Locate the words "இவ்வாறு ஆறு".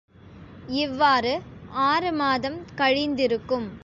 0.69-2.11